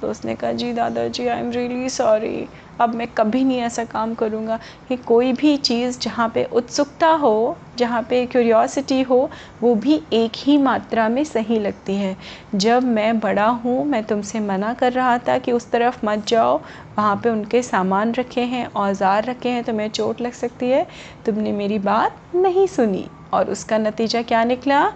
तो 0.02 0.10
उसने 0.10 0.36
कहा, 0.36 0.52
जी 0.52 0.74
दादाजी 0.74 1.28
आई 1.28 1.40
एम 1.40 1.52
रियली 1.52 1.90
सॉरी 1.90 2.48
अब 2.82 2.94
मैं 2.96 3.08
कभी 3.08 3.44
नहीं 3.44 3.60
ऐसा 3.60 3.84
काम 3.84 4.14
करूँगा 4.14 4.60
कि 4.90 4.96
कोई 4.98 5.32
भी 5.34 5.56
चीज़ 5.58 6.00
जहाँ 6.00 6.28
पे 6.30 6.44
उत्सुकता 6.44 7.08
हो, 7.08 7.58
जहाँ 7.78 8.02
पे 8.10 8.26
क्यूरियोसिटी 8.26 9.02
हो, 9.02 9.30
वो 9.62 9.74
भी 9.76 10.00
एक 10.14 10.32
ही 10.38 10.58
मात्रा 10.58 11.08
में 11.10 11.24
सही 11.24 11.60
लगती 11.60 11.96
है। 11.96 12.16
जब 12.56 12.84
मैं 12.84 13.20
बड़ा 13.20 13.48
हूँ, 13.48 13.86
मैं 13.86 14.04
तुमसे 14.04 14.40
मना 14.40 14.74
कर 14.74 14.94
रहा 14.94 15.18
था 15.18 15.38
कि 15.38 15.52
उस 15.52 15.70
तरफ़ 15.72 16.06
मत 16.06 16.26
जाओ, 16.28 16.58
वहाँ 16.98 17.16
पे 17.16 17.30
उनके 17.30 17.62
सामान 17.64 18.14
रखे 18.14 18.42
हैं, 18.42 18.66
औज़ार 18.68 19.26
रखे 19.26 19.50
हैं 19.50 19.64
तो 19.64 19.74
मैं 19.74 19.90
चोट 19.90 20.22
लग 20.22 20.34
सकती 20.34 20.70
है। 20.70 20.86
तुमने 21.26 21.52
मेरी 21.52 21.80
बात 21.80 22.36
नहीं 22.36 22.68
सुनी 22.68 23.08
और 23.34 23.50
उसका 23.50 23.78
नतीजा 23.78 24.22
क्या 24.22 24.44
निकला? 24.44 24.88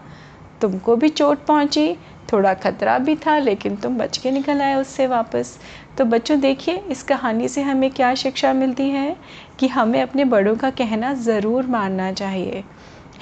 तुमको 0.61 0.95
भी 0.95 1.09
चोट 1.09 1.45
पहुँची। 1.45 1.95
थोड़ा 2.33 2.53
ख़तरा 2.53 2.97
भी 2.97 3.15
था, 3.15 3.37
लेकिन 3.37 3.75
तुम 3.75 3.97
बच 3.97 4.17
के 4.17 4.31
निकल 4.31 4.61
आए 4.61 4.75
उससे 4.75 5.07
वापस। 5.07 5.57
तो 5.97 6.05
बच्चों, 6.05 6.39
देखिए, 6.39 6.75
इस 6.89 7.03
कहानी 7.03 7.47
से 7.47 7.61
हमें 7.61 7.89
क्या 7.91 8.15
शिक्षा 8.15 8.53
मिलती 8.53 8.89
है 8.89 9.15
कि 9.59 9.67
हमें 9.67 10.01
अपने 10.01 10.25
बड़ों 10.25 10.55
का 10.55 10.69
कहना 10.69 11.13
ज़रूर 11.13 11.67
मानना 11.67 12.11
चाहिए। 12.11 12.63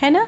है 0.02 0.10
ना? 0.10 0.28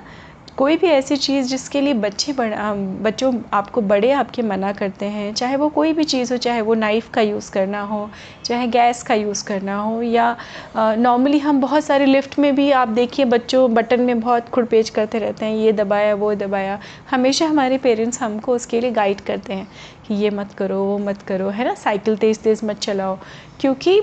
कोई 0.57 0.75
भी 0.77 0.87
ऐसी 0.87 1.15
चीज़ 1.17 1.47
जिसके 1.47 1.79
लिए 1.81 1.93
बच्चे 1.93 2.33
बड़ा 2.33 2.73
बच्चों 3.03 3.33
आपको 3.53 3.81
बड़े 3.81 4.11
आपके 4.11 4.41
मना 4.41 4.71
करते 4.71 5.05
हैं, 5.05 5.33
चाहे 5.33 5.55
वो 5.55 5.69
कोई 5.69 5.93
भी 5.93 6.03
चीज़ 6.03 6.33
हो, 6.33 6.37
चाहे 6.37 6.61
वो 6.61 6.73
नाइफ़ 6.73 7.09
का 7.13 7.21
यूज़ 7.21 7.51
करना 7.51 7.81
हो, 7.81 8.09
चाहे 8.45 8.67
गैस 8.67 9.01
का 9.03 9.13
यूज़ 9.13 9.43
करना 9.45 9.77
हो, 9.77 10.01
या 10.01 10.35
नॉर्मली 10.77 11.39
हम 11.39 11.61
बहुत 11.61 11.85
सारे 11.85 12.05
लिफ्ट 12.05 12.39
में 12.39 12.53
भी 12.55 12.69
आप 12.71 12.87
देखिए 12.89 13.25
बच्चों 13.25 13.73
बटन 13.73 14.01
में 14.01 14.19
बहुत 14.19 14.49
खुड़पेच 14.49 14.89
करते 14.89 15.19
रहते 15.19 15.45
हैं, 15.45 15.55
ये 15.55 15.71
दबाया, 15.73 16.15
वो 16.15 16.33
दबाया। 16.35 16.79
हमेशा 17.11 17.47
हमारे 17.47 17.77
पेरेंट्स 17.77 18.21
हमको 18.21 18.55
उसके 18.55 18.81
लिए 18.81 18.91
गाइड 18.91 19.21
करते 19.21 19.53
हैं 19.53 19.67
कि 20.07 20.13
ये 20.13 20.29
मत 20.29 20.53
करो, 20.53 20.83
वो 20.83 20.97
मत 20.99 21.21
करो, 21.21 21.49
है 21.49 21.65
ना? 21.65 21.73
साइकिल 21.75 22.17
तेज़ 22.17 22.39
तेज़ 22.39 22.65
मत 22.65 22.79
चलाओ। 22.79 23.17
क्योंकि 23.59 24.01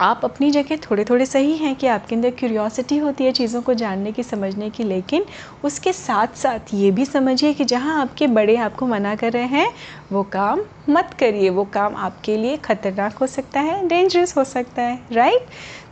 आप 0.00 0.20
अपनी 0.24 0.50
जगह 0.50 0.76
थोड़े 0.80 1.04
थोड़े 1.04 1.24
सही 1.26 1.56
हैं 1.56 1.74
कि 1.76 1.86
आपके 1.86 2.14
अंदर 2.14 2.30
क्यूरियोसिटी 2.30 2.96
होती 2.98 3.24
है 3.24 3.32
चीज़ों 3.32 3.60
को 3.62 3.72
जानने 3.74 4.12
की, 4.12 4.22
समझने 4.22 4.68
की, 4.70 4.84
लेकिन 4.84 5.24
उसके 5.64 5.92
साथ 5.92 6.36
साथ 6.36 6.72
ये 6.74 6.90
भी 6.90 7.04
समझिए 7.04 7.52
कि 7.54 7.64
जहाँ 7.64 8.00
आपके 8.00 8.26
बड़े 8.28 8.56
आपको 8.58 8.86
मना 8.86 9.14
कर 9.14 9.32
रहे 9.32 9.46
हैं, 9.46 9.68
वो 10.12 10.22
काम 10.32 10.62
मत 10.88 11.10
करिए, 11.20 11.50
वो 11.50 11.64
काम 11.64 11.96
आपके 11.96 12.36
लिए 12.36 12.56
ख़तरनाक 12.58 13.18
हो 13.18 13.26
सकता 13.26 13.60
है 13.60 13.86
डेंजरस 13.88 14.36
हो 14.36 14.44
सकता 14.44 14.82
है 14.82 14.98
राइट 15.12 15.46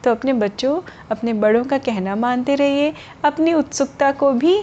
तो 0.04 0.10
अपने 0.10 0.32
बच्चों, 0.32 0.80
अपने 1.10 1.32
बड़ों 1.34 1.64
का 1.64 1.78
कहना 1.78 2.16
मानते 2.16 2.54
रहिए, 2.54 2.92
अपनी 3.24 3.52
उत्सुकता 3.52 4.10
को 4.12 4.32
भी 4.32 4.60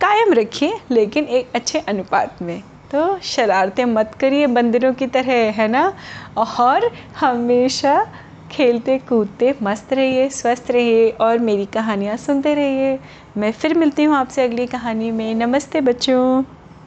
कायम 0.00 0.32
रखिए, 0.34 0.78
लेकिन 0.90 1.24
एक 1.24 1.50
अच्छे 1.54 1.78
अनुपात 1.80 2.42
में। 2.42 2.62
तो 2.92 3.18
शरारतें 3.22 3.84
मत 3.84 4.14
करिए 4.20 4.46
बंदरों 4.46 4.92
की 4.94 5.06
तरह, 5.06 5.32
है 5.52 5.68
ना? 5.68 5.92
और 6.36 6.90
हमेशा 7.16 8.06
खेलते, 8.50 8.98
कूदते, 8.98 9.54
मस्त 9.62 9.92
रहिए, 9.92 10.28
स्वस्थ 10.28 10.70
रहिए 10.70 11.10
और 11.10 11.38
मेरी 11.38 11.66
कहानियाँ 11.66 12.16
सुनते 12.16 12.54
रहिए। 12.54 12.98
मैं 13.36 13.52
फिर 13.52 13.78
मिलती 13.78 14.04
हूँ 14.04 14.16
आपसे 14.16 14.44
अगली 14.44 14.66
कहानी 14.66 15.10
में। 15.10 15.34
नमस्ते 15.34 15.80
बच्चों। 15.80 16.57